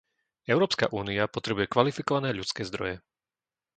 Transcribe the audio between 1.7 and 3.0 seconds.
kvalifikované ľudské zdroje.